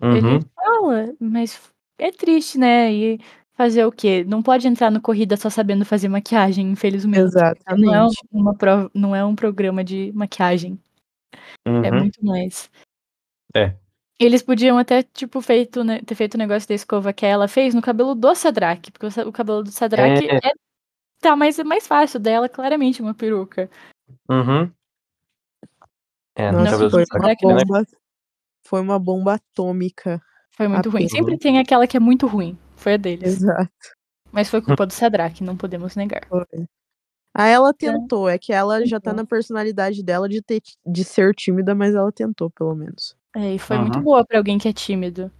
[0.02, 0.39] Ele Uhum.
[0.54, 1.62] fala, mas
[1.98, 2.92] é triste, né?
[2.94, 3.18] E
[3.54, 4.26] fazer o quê?
[4.28, 7.20] Não pode entrar no corrida só sabendo fazer maquiagem, infelizmente.
[7.20, 8.18] Não é, Exatamente.
[8.30, 10.78] uma prova, não é um programa de maquiagem.
[11.66, 12.00] É Uhum.
[12.00, 12.70] muito mais.
[13.56, 13.74] É.
[14.20, 17.74] Eles podiam até, tipo, feito, né, ter feito o negócio da escova que ela fez
[17.74, 20.36] no cabelo do Sadrak, porque o, cabelo do Sadrak É.
[20.36, 20.52] é,
[21.22, 23.70] tá mais, mais fácil, dela claramente uma peruca.
[24.30, 24.71] Uhum.
[26.36, 27.63] É, Nossa, foi uma né?
[27.65, 27.88] bomba.
[28.65, 30.21] Foi uma bomba atômica.
[30.52, 31.08] Foi muito ruim.
[31.10, 32.58] Sempre tem aquela que é muito ruim.
[32.76, 33.36] Foi a deles.
[33.36, 33.69] Exato.
[34.32, 36.26] Mas foi culpa do Sadrak, não podemos negar.
[36.28, 36.45] Foi.
[37.36, 41.34] Ah, ela tentou, é que ela já tá na personalidade dela de, ter, de ser
[41.34, 43.15] tímida, mas ela tentou, pelo menos.
[43.36, 44.04] É, e foi muito Uhum.
[44.04, 45.32] boa pra alguém que é tímido.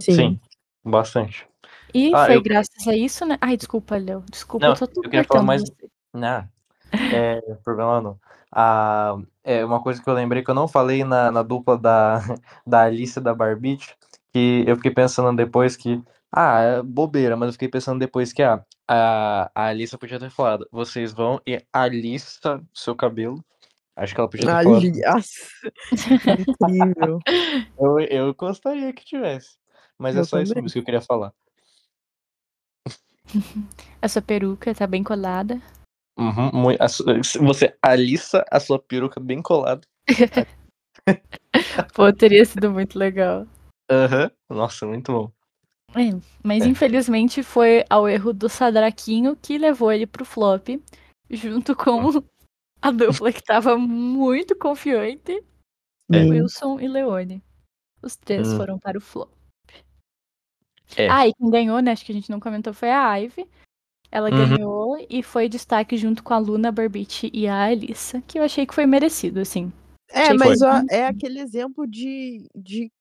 [0.00, 0.12] Sim.
[0.12, 0.40] Sim,
[0.84, 1.46] bastante.
[1.94, 3.38] E Ah, foi eu- graças a isso, né?
[3.40, 4.24] Ai, desculpa, Léo.
[4.30, 5.88] Desculpa, Não, eu tô tudo eu queria falar mais- você.
[6.12, 6.48] Não,
[6.92, 8.18] é, problema não.
[8.50, 12.20] Ah, é uma coisa que eu lembrei que eu não falei na, na dupla da,
[12.66, 13.96] da Alice e da Barbite,
[14.32, 18.42] que eu fiquei pensando depois que, ah, é bobeira, mas eu fiquei pensando depois que,
[18.42, 23.42] ah, a, a Alissa podia ter falado, vocês vão e alista seu cabelo.
[23.96, 24.86] Acho que ela podia ter falado.
[26.38, 27.18] Incrível.
[27.78, 29.56] Eu, eu gostaria que tivesse.
[29.98, 30.64] Mas é Eu só isso também.
[30.64, 31.32] mesmo que eu queria falar.
[34.00, 35.60] A sua peruca tá bem colada.
[36.18, 36.76] Uhum,
[37.46, 39.80] você alissa a sua peruca bem colada.
[41.94, 43.46] Pô, teria sido muito legal.
[43.90, 44.30] Aham.
[44.48, 45.32] Nossa, muito bom.
[45.94, 46.10] É,
[46.42, 46.68] mas É.
[46.68, 50.68] infelizmente foi ao erro do Sadraquinho que levou ele pro flop,
[51.30, 52.22] junto com
[52.80, 55.42] a dupla que tava muito confiante,
[56.12, 56.18] É.
[56.28, 57.42] Wilson e Leone.
[58.02, 58.56] Os três Hum.
[58.56, 59.30] foram para o flop.
[60.96, 61.08] É.
[61.08, 61.92] Ah, e quem ganhou, né?
[61.92, 63.46] Acho que a gente não comentou, foi a Ivy.
[64.12, 64.48] Ela Uhum.
[64.48, 68.42] ganhou e foi destaque junto com a Luna, a Barbite e a Alissa, que eu
[68.42, 69.72] achei que foi merecido, assim.
[70.10, 72.92] É, Achei mas ó, é aquele exemplo de, de.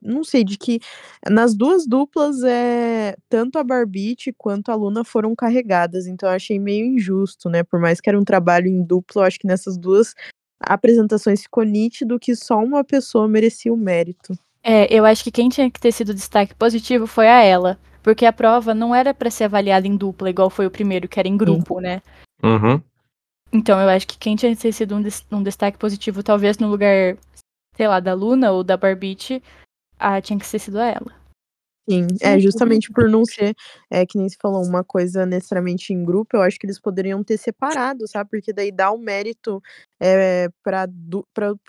[0.00, 0.78] Não sei, de que
[1.28, 6.06] nas duas duplas, é, tanto a Barbite quanto a Luna foram carregadas.
[6.06, 7.64] Então eu achei meio injusto, né?
[7.64, 10.14] Por mais que era um trabalho em dupla, eu acho que nessas duas
[10.60, 14.38] apresentações ficou nítido que só uma pessoa merecia o mérito.
[14.62, 17.76] É, eu acho que quem tinha que ter sido destaque positivo foi a ela.
[18.08, 21.20] Porque a prova não era pra ser avaliada em dupla, igual foi o primeiro, que
[21.20, 22.00] era em grupo, né?
[22.42, 22.80] Uhum.
[23.52, 26.56] Então eu acho que quem tinha que ter sido um, des- um destaque positivo, talvez
[26.56, 27.18] no lugar,
[27.76, 29.42] sei lá, da Luna ou da Barbite,
[29.98, 31.12] ah, tinha que ter sido ela.
[31.88, 33.54] Sim, é justamente por não ser,
[33.90, 37.24] é que nem se falou, uma coisa necessariamente em grupo, eu acho que eles poderiam
[37.24, 38.28] ter separado, sabe?
[38.30, 39.62] Porque daí dá o mérito
[40.00, 40.86] é, para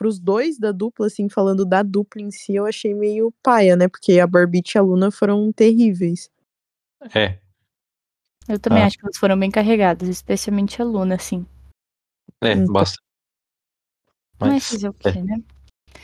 [0.04, 3.88] os dois da dupla, assim, falando da dupla em si, eu achei meio paia, né?
[3.88, 6.30] Porque a Barbite e a Luna foram terríveis.
[7.16, 7.40] É.
[8.48, 8.88] Eu também Ah.
[8.88, 11.46] acho que elas foram bem carregadas, especialmente a Luna, assim.
[12.44, 12.74] É, Então.
[12.74, 12.98] basta.
[14.40, 14.70] Mas, Mas.
[14.70, 15.38] fazer o quê, né?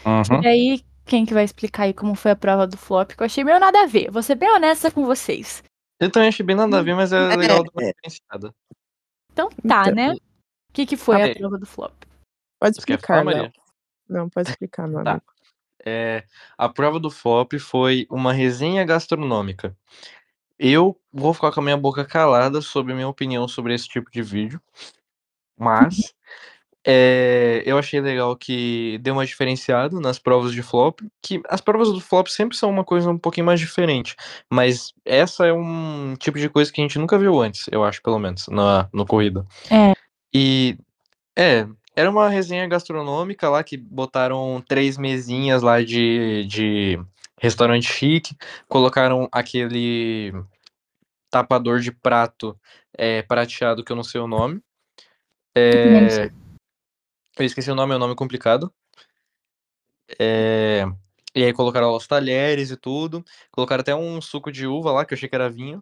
[0.06, 0.42] Uhum.
[0.44, 3.12] E aí, quem que vai explicar aí como foi a prova do flop?
[3.12, 4.10] Que eu achei meio nada a ver.
[4.12, 5.64] Vou ser bem honesta com vocês.
[6.00, 8.54] Eu também achei bem nada a ver, mas é É, legal dar uma diferenciada.
[9.32, 9.96] Então tá, Então.
[9.96, 10.14] né?
[10.14, 11.94] O que, que foi Ah, a prova do flop?
[12.60, 13.52] Pode explicar, falar, Léo.
[14.10, 15.12] Não, pode explicar, meu Tá.
[15.12, 15.26] amigo.
[15.86, 16.26] É,
[16.58, 19.78] a prova do flop foi uma resenha gastronômica.
[20.58, 24.10] Eu vou ficar com a minha boca calada sobre a minha opinião sobre esse tipo
[24.10, 24.62] de vídeo,
[25.58, 26.14] mas
[26.88, 31.92] é, eu achei legal que deu uma diferenciada nas provas de flop, que as provas
[31.92, 34.16] do flop sempre são uma coisa um pouquinho mais diferente,
[34.52, 38.04] mas essa é um tipo de coisa que a gente nunca viu antes, eu acho,
[38.04, 39.44] pelo menos, na, no corrida.
[39.72, 39.94] É.
[40.32, 40.78] E
[41.36, 47.00] é, era uma resenha gastronômica lá que botaram três mesinhas lá de, de
[47.42, 48.36] restaurante chique,
[48.68, 50.34] colocaram aquele
[51.32, 52.56] tapador de prato
[52.96, 54.62] é, prateado que eu não sei o nome.
[55.58, 56.30] É.
[57.38, 58.72] eu esqueci o nome, é um nome complicado.
[60.20, 60.86] É,
[61.34, 63.24] E aí colocaram lá os talheres e tudo.
[63.52, 65.80] Colocaram até um suco de uva lá, que eu achei que era vinho.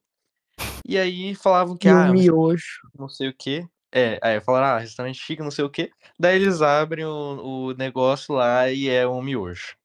[0.88, 2.89] E aí falavam que, E ah, um miojo.
[2.98, 3.68] não sei o quê.
[3.92, 5.92] É, aí falaram, ah, restaurante chique, não sei o quê.
[6.20, 9.76] Daí eles abrem o, o negócio lá e é um miojo.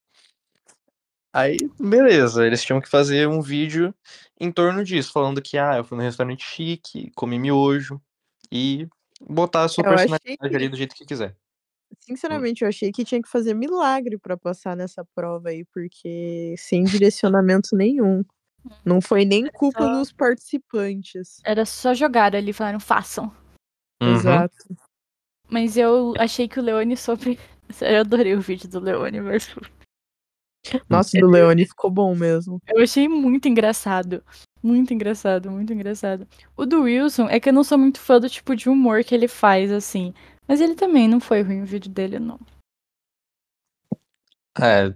[1.31, 3.95] Aí, beleza, eles tinham que fazer um vídeo
[4.41, 8.01] em torno disso, falando que, ah, eu fui no restaurante chique, comi miojo
[8.51, 8.89] e
[9.21, 11.37] botar a sua Eu achei personalidade que- ali do jeito que quiser.
[12.01, 16.85] Sinceramente, eu achei que tinha que fazer milagre pra passar nessa prova aí, porque sem
[16.85, 18.25] direcionamento nenhum.
[18.85, 21.41] Não foi nem culpa só- dos participantes.
[21.45, 23.33] Era só jogar ali, falaram, façam.
[24.03, 24.15] Uhum.
[24.15, 24.55] Exato.
[25.49, 27.39] Mas eu achei que o Leone sobre.
[27.83, 29.55] Eu adorei o vídeo do Leone versus.
[30.89, 32.59] Nossa, do Leone ficou bom mesmo.
[32.69, 34.23] Eu achei muito engraçado.
[34.63, 36.27] Muito engraçado, muito engraçado.
[36.57, 39.15] O do Wilson é que eu não sou muito fã do tipo de humor que
[39.15, 40.13] ele faz, assim.
[40.49, 42.41] Mas ele também não foi ruim o vídeo dele, não.
[44.61, 44.93] É.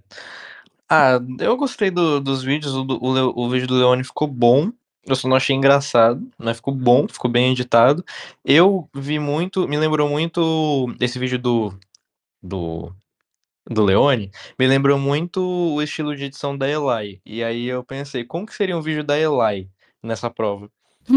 [0.88, 4.70] Ah, eu gostei do- dos vídeos, o, o, o vídeo do Leone ficou bom.
[5.04, 8.04] Eu só não achei engraçado, mas ficou bom, ficou bem editado.
[8.44, 11.74] Eu vi muito, me lembrou muito esse vídeo do
[12.42, 12.92] do
[13.70, 17.20] do Leone, me lembrou muito o estilo de edição da Eli.
[17.24, 19.70] E aí eu pensei, como que seria um vídeo da Eli
[20.02, 20.70] nessa prova?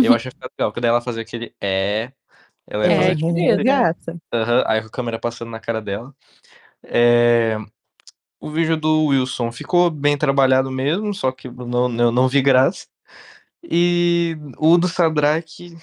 [0.03, 2.11] Eu achei legal, que daí ela fazia aquele é,
[2.67, 3.63] ela ia É, fazer que beleza.
[3.63, 4.17] gata.
[4.33, 6.13] aham, aí a câmera passando na cara dela.
[6.83, 7.57] É,
[8.39, 12.87] o vídeo do Wilson ficou bem trabalhado mesmo, só que não, eu não vi graça.
[13.63, 15.75] E o do Sadraque,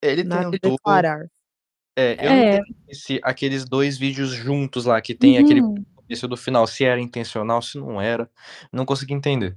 [0.00, 0.72] ele Nada tentou.
[0.72, 1.26] declarar.
[1.96, 2.58] É, eu É.
[2.58, 5.84] não entendi se aqueles dois vídeos juntos lá, que tem aquele Uhum.
[5.94, 8.30] começo do final, se era intencional, se não era.
[8.72, 9.56] Não consegui entender.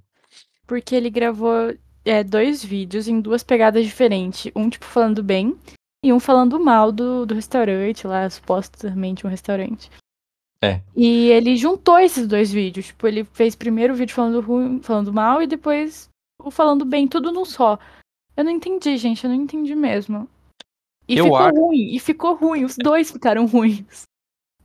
[0.66, 1.76] Porque ele gravou
[2.06, 4.52] é, dois vídeos em duas pegadas diferentes.
[4.56, 5.60] Um, tipo, falando bem,
[6.04, 9.90] e um falando mal do, do restaurante lá, supostamente um restaurante.
[10.62, 10.82] É.
[10.96, 12.88] E ele juntou esses dois vídeos.
[12.88, 16.10] Tipo, ele fez primeiro o vídeo falando ruim, falando mal, e depois
[16.42, 17.78] o falando bem, tudo num só.
[18.36, 20.28] Eu não entendi, gente, eu não entendi mesmo.
[21.08, 24.04] E Eu ficou acho- ruim, e ficou ruim, os dois ficaram ruins.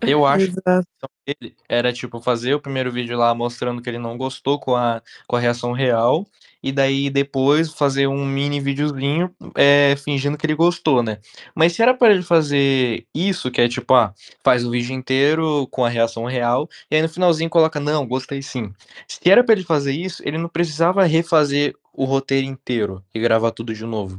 [0.00, 0.68] Eu acho que Exato.
[0.68, 4.58] a intenção dele era, tipo, fazer o primeiro vídeo lá mostrando que ele não gostou
[4.60, 6.26] com a, com a reação real.
[6.64, 11.18] E daí depois fazer um mini videozinho é, fingindo que ele gostou, né?
[11.54, 15.68] Mas se era para ele fazer isso, que é tipo, ah, faz o vídeo inteiro
[15.70, 18.72] com a reação real, e aí no finalzinho coloca, não, gostei sim.
[19.06, 23.50] Se era para ele fazer isso, ele não precisava refazer o roteiro inteiro e gravar
[23.50, 24.18] tudo de novo.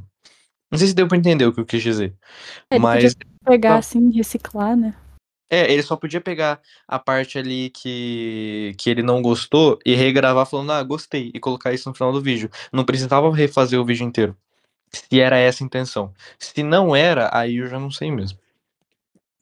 [0.70, 2.14] Não sei se deu pra entender o que eu quis dizer.
[2.70, 3.78] Ele mas podia pegar não.
[3.80, 4.94] assim, reciclar, né?
[5.50, 10.46] É, ele só podia pegar a parte ali que, que ele não gostou e regravar
[10.46, 12.50] falando, ah, gostei, e colocar isso no final do vídeo.
[12.72, 14.36] Não precisava refazer o vídeo inteiro.
[14.92, 16.14] Se era essa a intenção.
[16.40, 18.40] Se não era, aí eu já não sei mesmo.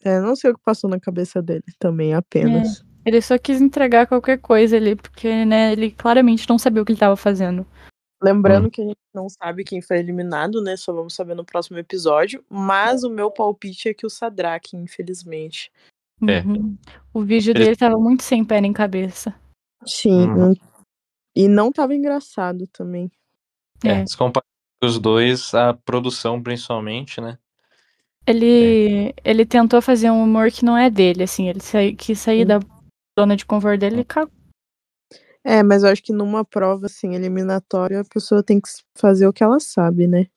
[0.04, 2.84] É, não sei o que passou na cabeça dele também, apenas.
[3.06, 6.92] Ele só quis entregar qualquer coisa ali, porque, né, ele claramente não sabia o que
[6.92, 7.66] ele tava fazendo.
[8.22, 10.78] Lembrando que a gente não sabe quem foi eliminado, né?
[10.78, 12.42] Só vamos saber no próximo episódio.
[12.50, 15.70] Mas o meu palpite é que o Sadraque, infelizmente.
[16.29, 16.41] É.
[16.41, 16.77] Uhum.
[17.13, 19.33] O vídeo Eles- dele tava muito sem pé nem cabeça.
[19.86, 20.27] Sim.
[20.29, 20.53] Uhum.
[21.36, 23.12] E não tava engraçado também.
[23.83, 24.05] É, É.
[24.05, 24.45] se comparar
[24.83, 27.38] os dois, a produção principalmente, né?
[28.25, 32.41] Ele, ele tentou fazer um humor que não é dele, assim, ele sai, quis sair
[32.41, 32.45] Sim.
[32.47, 32.59] da
[33.19, 34.31] zona de conforto dele e cagou.
[35.43, 39.33] É, mas eu acho que numa prova, assim, eliminatória, a pessoa tem que fazer o
[39.33, 40.27] que ela sabe, né?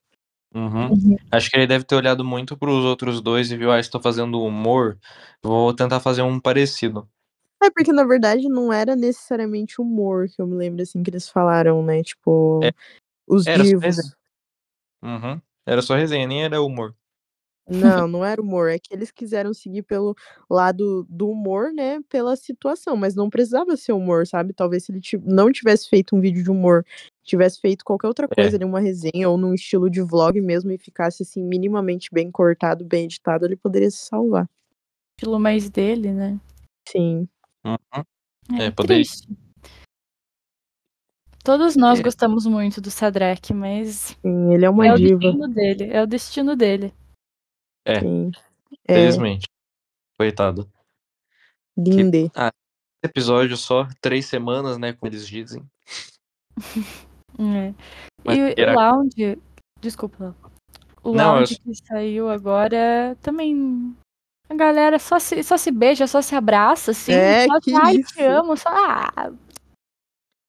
[0.57, 0.91] Uhum.
[0.93, 1.17] Uhum.
[1.31, 4.41] Acho que ele deve ter olhado muito pros outros dois e viu, ah, estou fazendo
[4.41, 4.99] humor,
[5.43, 7.07] vou tentar fazer um parecido.
[7.63, 11.29] É, porque na verdade não era necessariamente humor que eu me lembro, assim, que eles
[11.29, 12.03] falaram, né?
[12.03, 12.73] Tipo, É.
[13.29, 14.15] os Era só resenha.
[15.03, 15.41] Uhum.
[15.67, 16.95] Era só resenha, nem era humor.
[17.69, 18.71] Não, não era humor.
[18.71, 20.15] É que eles quiseram seguir pelo
[20.49, 22.01] lado do humor, né?
[22.09, 24.53] Pela situação, mas não precisava ser humor, sabe?
[24.53, 26.85] Talvez se ele não tivesse feito um vídeo de humor,
[27.25, 30.79] tivesse feito qualquer outra coisa ali, uma resenha ou num estilo de vlog mesmo e
[30.79, 34.49] ficasse assim minimamente bem cortado, bem editado, ele poderia se salvar.
[35.19, 36.39] Estilo mais dele, né?
[36.89, 37.29] Sim.
[37.65, 38.05] Uhum.
[38.59, 39.29] É, É, poderia- triste.
[41.43, 42.03] Todos nós É.
[42.03, 45.19] gostamos muito do Sadraque, mas Sim, ele é uma é o diva.
[45.21, 45.85] destino dele.
[45.93, 46.93] É o destino dele.
[47.87, 48.01] É.
[48.01, 48.31] Sim.
[48.87, 49.47] É, Felizmente.
[50.19, 50.69] Coitado.
[51.79, 52.31] linde.
[52.35, 54.93] Esse episódio só três semanas, né?
[54.93, 55.63] Como eles dizem.
[57.39, 57.75] É.
[58.25, 59.39] Mas E era- o Lounge.
[59.81, 60.35] Desculpa.
[61.03, 63.95] O Não, eu- Lounge que saiu agora também.
[64.49, 67.13] A galera só se, só se beija, só se abraça, assim.
[67.13, 68.15] É, só que ai, isso.
[68.15, 68.69] te amo, só.
[68.71, 69.31] Ah,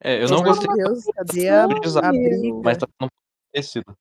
[0.03, 2.61] É, eu não Pelo gostei, amor de Deus, cadê a, a briga?
[2.63, 3.13] mas tá um pouco
[3.51, 3.97] parecido.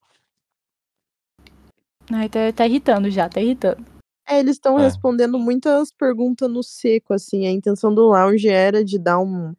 [2.12, 3.84] Ai, tá, tá irritando já, tá irritando.
[4.28, 4.82] É, eles estão É.
[4.82, 7.46] respondendo muitas perguntas no seco, assim.
[7.46, 9.54] A intenção do lounge era de dar um,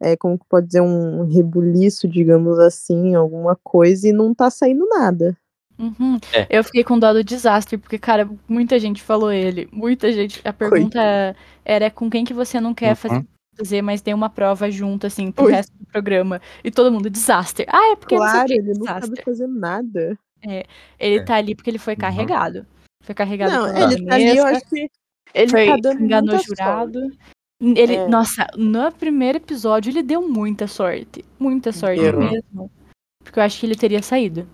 [0.00, 4.86] é, como que pode dizer, um rebuliço, digamos assim, alguma coisa, e não tá saindo
[4.88, 5.36] nada.
[5.78, 6.18] Uhum.
[6.32, 6.46] É.
[6.48, 9.68] Eu fiquei com dó do desastre, porque, cara, muita gente falou ele.
[9.72, 10.40] Muita gente.
[10.46, 11.34] A pergunta
[11.64, 12.96] era com quem que você não quer Uhum.
[12.96, 15.52] fazer, fazer, mas tem uma prova junto, assim, pro Ui.
[15.52, 16.40] resto do programa.
[16.62, 17.64] E todo mundo, desastre.
[17.68, 20.16] Ah, é porque não sei o Claro, que, ele não sabe fazer nada.
[20.98, 21.24] Ele É.
[21.24, 22.00] tá ali porque ele foi Uhum.
[22.00, 22.66] carregado.
[23.02, 24.90] Foi carregado Não, pela ele tá ali, eu acho que
[25.34, 27.00] ele foi, tá dando enganou jurado.
[27.00, 27.18] sorte.
[27.78, 28.08] Ele, É.
[28.08, 31.24] nossa, no primeiro episódio ele deu muita sorte.
[31.38, 32.18] Muita sorte Deu.
[32.18, 32.70] mesmo.
[33.22, 34.48] Porque eu acho que ele teria saído.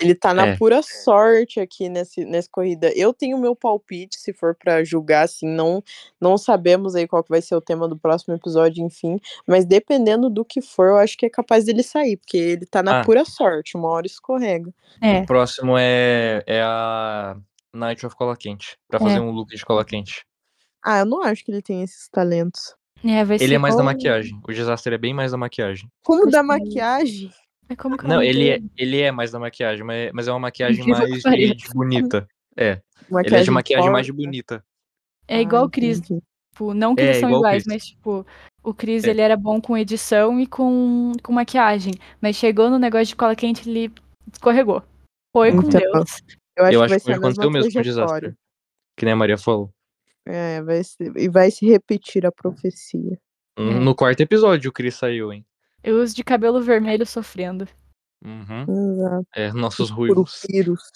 [0.00, 0.56] Ele tá na É.
[0.56, 2.92] pura sorte aqui nesse, nessa corrida.
[2.96, 5.82] Eu tenho meu palpite, se for pra julgar, assim, não,
[6.20, 9.18] não sabemos aí qual que vai ser o tema do próximo episódio, enfim.
[9.46, 12.82] Mas dependendo do que for, eu acho que é capaz dele sair, porque ele tá
[12.82, 13.04] na Ah.
[13.04, 14.72] pura sorte, uma hora escorrega.
[15.02, 17.36] É, O próximo é, é a
[17.74, 18.76] Night of Cola Quente.
[18.88, 19.20] Pra fazer É.
[19.20, 20.24] um look de cola quente.
[20.84, 22.76] Ah, eu não acho que ele tem esses talentos.
[23.04, 24.40] é, vai Ele é mais da igual- maquiagem.
[24.48, 25.88] O desastre é bem mais da maquiagem.
[26.04, 27.30] Como da que- maquiagem?
[27.68, 30.32] É como que é Não, ele é, ele é mais da maquiagem, mas, mas é
[30.32, 32.28] uma maquiagem que mais de, de bonita.
[32.56, 32.70] É.
[32.70, 34.24] Ele é Maquiagem de maquiagem mais de forte.
[34.24, 34.64] bonita.
[35.26, 35.98] É igual Ah, o Chris.
[35.98, 36.22] entendi.
[36.52, 38.26] Tipo, não que É, eles são iguais, mas tipo,
[38.64, 39.10] o Chris É.
[39.10, 41.94] ele era bom com edição e com, com maquiagem.
[42.20, 43.92] Mas chegou no negócio de cola quente, ele
[44.32, 44.82] escorregou.
[45.32, 46.20] Foi com Então, Deus.
[46.56, 48.34] Eu acho Eu que acho vai que ser a aconteceu mesma mesmo com o desastre.
[48.96, 49.70] Que nem a Maria falou.
[50.26, 53.16] É, vai se, e vai se repetir a profecia.
[53.58, 53.74] Hum, É.
[53.78, 55.44] No quarto episódio o Chris saiu, hein?
[55.82, 57.66] Eu uso de cabelo vermelho sofrendo.
[58.24, 58.92] Uhum.
[58.92, 59.26] Exato.
[59.34, 60.42] É, nossos ruivos.
[60.46, 60.90] Purupiros.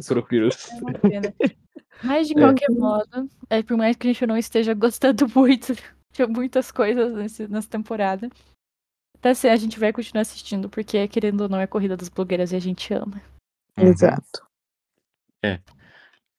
[0.00, 0.68] Surupiros.
[1.12, 1.56] É.
[2.02, 2.40] Mas de É.
[2.40, 5.74] qualquer modo, é, por mais que a gente não esteja gostando muito
[6.12, 8.30] de muitas coisas nesse, nessa temporada,
[9.20, 12.52] tá, assim, a gente vai continuar assistindo, porque querendo ou não é corrida das blogueiras
[12.52, 13.20] e a gente ama.
[13.76, 13.88] Uhum.
[13.88, 14.46] Exato.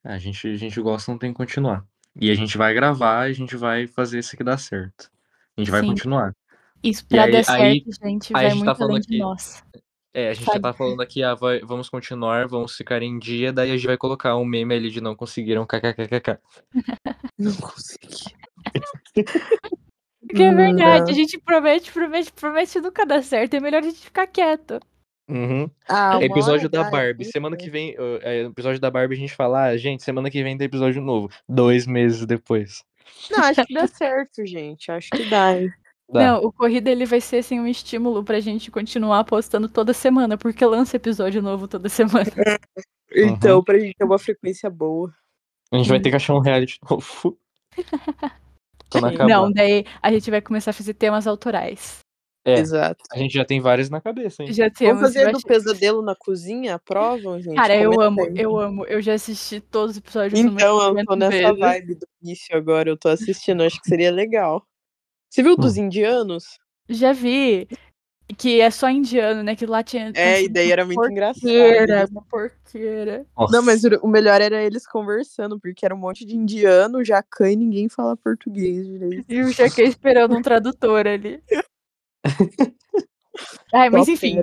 [0.03, 1.85] A gente, a gente gosta, não tem que continuar.
[2.15, 5.11] E a gente vai gravar, a gente vai fazer isso aqui dar certo.
[5.55, 5.87] A gente vai Sim.
[5.87, 6.33] continuar.
[6.89, 9.01] Isso pra aí- dar certo, aí- gente, aí a vai gente tá muito falando além
[9.01, 9.63] de aqui- nós.
[10.13, 10.63] É, a gente já Sabe?
[10.63, 13.97] tá falando aqui, ah, vai- vamos continuar, vamos ficar em dia, daí a gente vai
[13.97, 16.39] colocar um meme ali de não conseguiram, kkkk.
[17.37, 18.33] Não consegui.
[20.27, 21.09] Porque é verdade, Não.
[21.09, 23.53] a gente promete, promete, promete e nunca dá certo.
[23.53, 24.79] É melhor a gente ficar quieto.
[25.29, 25.69] Uhum.
[25.87, 27.25] Ah, uma episódio da dá, Barbie.
[27.25, 30.41] Semana que vem, uh, é, episódio da Barbie a gente fala, ah, gente, semana que
[30.43, 31.29] vem tem episódio novo.
[31.47, 32.83] Dois meses depois.
[33.31, 34.91] Não, acho que dá certo, gente.
[34.91, 35.53] Acho que dá.
[36.09, 36.19] Dá.
[36.33, 40.37] Não, o Corrida ele vai ser assim, um estímulo pra gente continuar postando toda semana,
[40.37, 42.31] porque lança episódio novo toda semana.
[43.13, 45.13] Então, pra gente ter uma frequência boa.
[45.71, 47.37] A gente vai ter que achar um reality novo.
[49.27, 51.99] Não, daí a gente vai começar a fazer temas autorais.
[52.45, 53.03] É, Exato.
[53.11, 54.53] a gente já tem vários na cabeça, hein?
[54.53, 55.01] Já temos.
[55.01, 56.75] Vamos fazer do pesadelo na cozinha?
[56.75, 57.57] Aprovam, gente?
[57.57, 58.31] Cara, eu amo, aí.
[58.37, 58.85] eu amo.
[58.85, 61.59] Eu já assisti todos os episódios Então, eu 50 tô nessa vezes.
[61.59, 62.89] vibe do início agora.
[62.89, 63.63] Eu tô assistindo.
[63.63, 64.65] Acho que seria legal.
[65.29, 66.57] Você viu dos indianos?
[66.89, 67.67] Já vi
[68.37, 69.55] que é só indiano, né?
[69.55, 70.11] Que lá tinha.
[70.15, 71.41] É, e daí era muito engraçado.
[71.43, 73.25] porqueira, Eles- uma porqueira.
[73.37, 73.55] Nossa.
[73.55, 77.55] Não, mas o melhor era eles conversando, porque era um monte de indiano, jacan e
[77.55, 79.25] ninguém fala português direito.
[79.29, 81.41] E o Jaque esperando um tradutor ali.
[83.73, 84.41] Ai, mas enfim,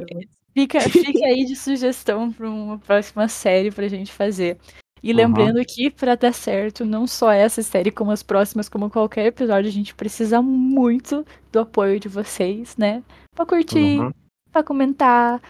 [0.55, 4.59] fica, fica aí de sugestão para uma próxima série pra gente fazer.
[5.05, 5.17] E Uhum.
[5.19, 9.69] lembrando que pra dar certo, não só essa série, como as próximas, como qualquer episódio,
[9.69, 13.03] a gente precisa muito do apoio de vocês, né?
[13.37, 14.11] Pra curtir, Uhum.
[14.51, 15.43] pra comentar,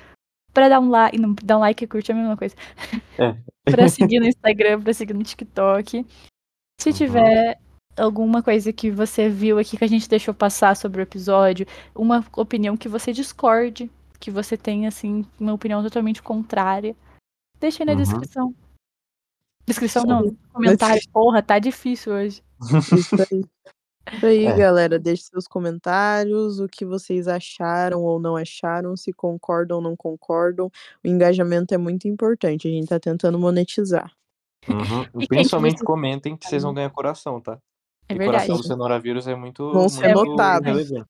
[0.52, 1.16] pra dar um like.
[1.20, 2.56] Não, dar um like e curtir é a mesma coisa.
[3.16, 3.36] É.
[3.86, 6.04] pra seguir no Instagram, pra seguir no TikTok.
[6.80, 6.96] Se Uhum.
[6.96, 7.56] tiver
[7.96, 11.64] alguma coisa que você viu aqui que a gente deixou passar sobre o episódio,
[11.94, 13.88] uma opinião que você discorde,
[14.18, 16.96] que você tem, assim, uma opinião totalmente contrária,
[17.60, 17.98] deixa aí na Uhum.
[17.98, 18.52] descrição.
[19.66, 21.00] Descrição Isso não, comentário.
[21.12, 22.42] Porra, tá difícil hoje.
[22.96, 23.44] Isso aí.
[24.12, 24.56] Isso aí, É.
[24.56, 24.98] galera.
[24.98, 30.70] Deixe seus comentários, o que vocês acharam ou não acharam, se concordam ou não concordam.
[31.02, 32.68] O engajamento é muito importante.
[32.68, 34.12] A gente tá tentando monetizar.
[34.68, 35.04] Uhum.
[35.22, 37.58] E Principalmente comentem que vocês vão ganhar coração, tá?
[38.08, 38.46] É E verdade.
[38.46, 40.92] coração do cenoravírus é muito, Vão ser muito notados.
[40.92, 41.02] É.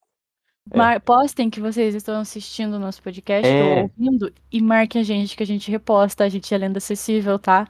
[0.74, 3.62] Mar- Postem que vocês estão assistindo o nosso podcast É.
[3.64, 7.38] ou ouvindo e marquem a gente que a gente reposta, a gente é lenda acessível,
[7.38, 7.68] tá?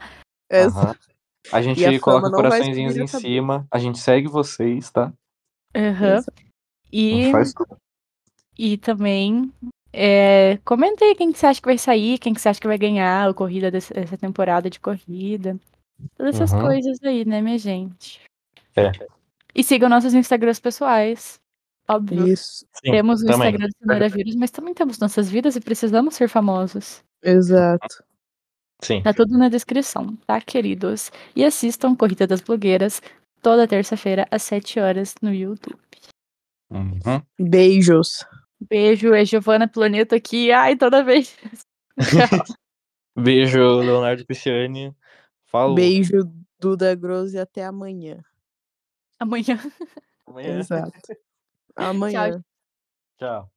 [0.62, 0.94] Aham.
[1.52, 5.12] A gente a coloca coraçõezinhos em cima, a gente segue vocês, tá?
[5.74, 6.18] Aham.
[6.18, 6.44] A
[6.92, 7.32] E,
[8.56, 9.52] e também
[9.92, 12.66] é, comenta aí quem que você acha que vai sair, quem que você acha que
[12.66, 15.58] vai ganhar a corrida dessa, temporada de corrida.
[16.16, 16.62] Todas essas Uhum.
[16.62, 18.20] coisas aí, né, minha gente?
[18.76, 18.90] É.
[19.54, 21.38] E sigam nossos Instagrams pessoais.
[21.88, 22.26] Óbvio.
[22.26, 22.66] Isso.
[22.72, 23.50] Sim, temos o também.
[23.50, 27.04] Instagram do Cenoura Vírus, mas também temos nossas vidas e precisamos ser famosos.
[27.22, 28.04] Exato.
[28.80, 29.02] Sim.
[29.02, 31.10] Tá tudo na descrição, tá, queridos?
[31.34, 33.00] E assistam Corrida das Blogueiras
[33.42, 35.78] toda terça-feira às 7 horas no YouTube.
[36.70, 37.22] Uhum.
[37.38, 38.24] Beijos.
[38.58, 40.50] Beijo, é Giovana Planeta aqui.
[40.50, 41.36] Ai, toda vez.
[43.16, 44.94] Beijo, Leonardo Pisciani.
[45.44, 45.74] Falou.
[45.74, 46.22] Beijo,
[46.58, 48.24] Duda Grosso, e até amanhã.
[49.20, 49.58] Amanhã.
[50.26, 50.58] Amanhã.
[50.58, 50.92] Exato.
[51.76, 52.42] Amanhã.
[53.18, 53.53] Tchau.